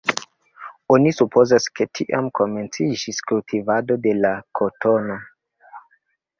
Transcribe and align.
Oni 0.95 1.11
supozas, 1.17 1.67
ke 1.79 1.87
tiam 1.99 2.31
komenciĝis 2.41 3.21
kultivado 3.33 4.01
de 4.09 4.17
la 4.25 4.35
kotono. 4.61 5.23